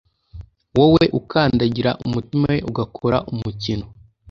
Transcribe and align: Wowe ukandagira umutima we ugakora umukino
Wowe 0.77 1.03
ukandagira 1.19 1.91
umutima 2.05 2.45
we 2.53 2.57
ugakora 2.69 3.17
umukino 3.31 3.85